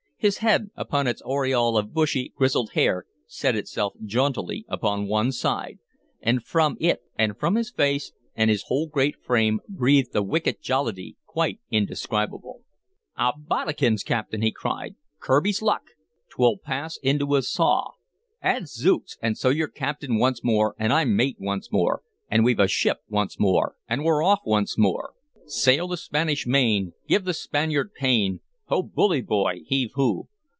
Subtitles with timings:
[0.23, 5.79] His head with its aureole of bushy, grizzled hair set itself jauntily upon one side,
[6.21, 10.61] and from it and from his face and his whole great frame breathed a wicked
[10.61, 12.61] jollity quite indescribable.
[13.17, 14.93] "Odsbodikins, captain!" he cried.
[15.19, 15.85] "Kirby's luck!
[16.29, 17.93] 't will pass into a saw!
[18.43, 19.17] Adzooks!
[19.23, 22.97] and so you're captain once more, and I'm mate once more, and we've a ship
[23.09, 25.13] once more, and we're off once more
[25.47, 28.41] sail the Spanish Main give the Spaniard pain,
[28.73, 30.29] ho, bully boy, heave ho!